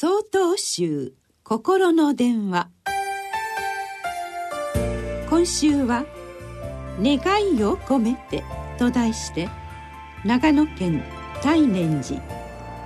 [0.00, 1.12] 総統集
[1.42, 2.68] 心の電話。
[5.28, 6.06] 今週は
[7.02, 7.16] 「願
[7.56, 8.44] いを込めて」
[8.78, 9.48] と題して
[10.24, 11.02] 長野県
[11.42, 12.22] 大念寺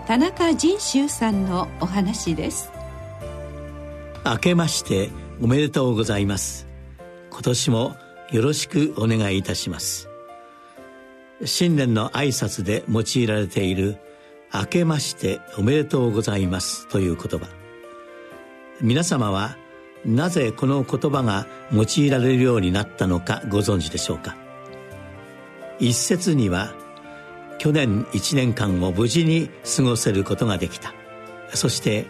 [0.07, 2.73] 田中仁修さんのお話です。
[4.25, 5.11] 明けまして
[5.43, 6.67] おめでとうございます。
[7.31, 7.95] 今年も
[8.31, 10.09] よろしくお願いいたします。
[11.45, 13.99] 新年の挨拶で用いられている
[14.55, 17.49] 「明けましておめでとうございます」という言葉。
[18.81, 19.57] 皆様は
[20.05, 24.37] なぜこの言葉が用いられるようになったのかご存知でしょうか？
[25.79, 26.75] 一説には
[27.59, 30.93] 去年1年間を無事に過ごせることができた。
[31.55, 32.07] そして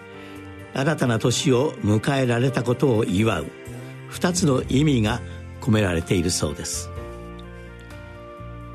[0.74, 3.46] 新たな年を迎えられたことを祝う。
[4.10, 5.20] 2つの意味が
[5.60, 6.90] 込められているそうです。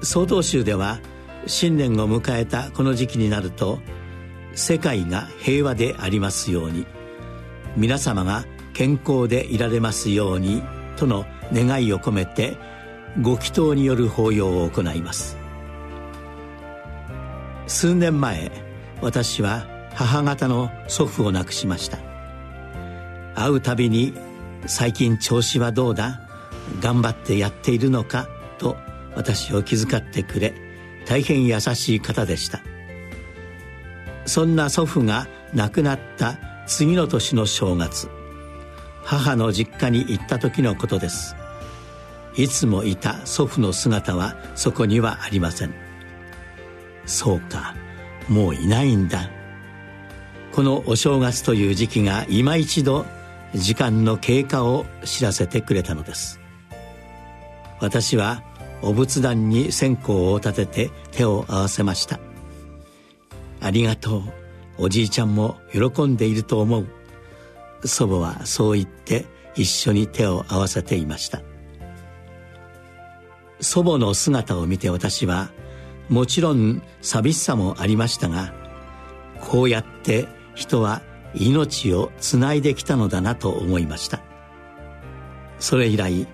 [0.03, 0.99] 総統集では
[1.45, 3.79] 新年を迎えたこの時期になると
[4.53, 6.85] 世界が平和でありますように
[7.75, 10.63] 皆様が健康でいられますように
[10.97, 12.57] との願いを込めて
[13.21, 15.37] ご祈祷による法要を行います。
[17.67, 18.51] 数年前
[19.01, 21.99] 私は母方の祖父を亡くしました。
[23.35, 24.13] 会うたびに
[24.65, 26.21] 「最近調子はどうだ？
[26.81, 28.75] 頑張ってやっているのか?」と
[29.15, 30.53] 私を気遣ってくれ
[31.07, 32.61] 大変優しい方でした。
[34.25, 38.09] そんな祖父が亡くなった次の年の正月
[39.03, 41.35] 母の実家に行った時のことです。
[42.35, 45.73] いつもいた祖父の姿はそこにはありません。
[47.05, 47.73] そうか
[48.27, 49.29] もういないんだ。
[50.51, 53.05] このお正月という時期が今一度
[53.55, 56.41] 時間の経過を知らせてくれたのです。
[57.79, 58.43] 私は
[58.81, 62.19] お仏壇に線香を立てて手を合わせました。
[63.59, 64.23] ありがとう。
[64.79, 66.87] おじいちゃんも喜んでいると思う。
[67.83, 71.41] 祖母はそう言って一緒に手を合わせていました。
[73.59, 75.49] 祖母の姿を見て私は
[76.09, 78.53] もちろん寂しさもありましたが
[79.41, 81.01] こうやって人は
[81.33, 84.21] 命をつないできたのだなと思いました。
[85.59, 86.27] それ以来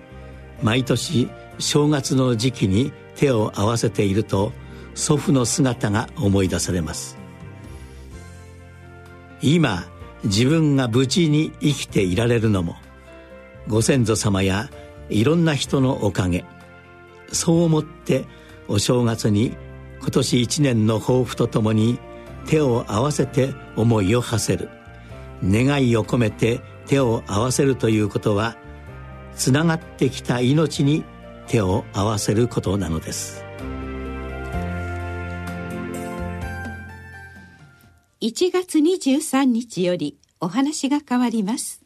[0.64, 4.50] 毎年正月の時期に手を合わせていると
[4.94, 7.18] 祖父の姿が思い出されます。
[9.42, 9.84] 今
[10.24, 12.76] 自分が無事に生きていられるのも
[13.68, 14.70] ご先祖様や
[15.10, 16.46] いろんな人のおかげ。
[17.30, 18.24] そう思って
[18.66, 19.54] お正月に
[20.00, 21.98] 今年一年の抱負とともに
[22.46, 24.70] 手を合わせて思いを馳せる。
[25.44, 28.56] 願いを込めて手を合わせるということは
[29.36, 31.04] つながってきた命に
[31.46, 33.44] 手を合わせることなのです。
[38.20, 41.83] 1月23日よりお話が変わります。